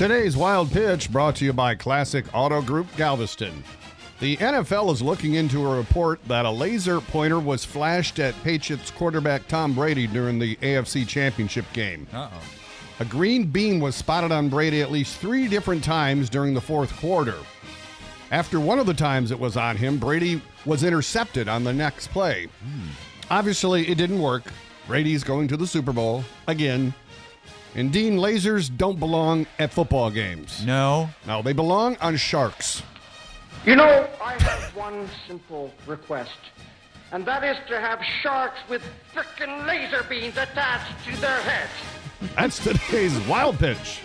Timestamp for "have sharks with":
37.78-38.82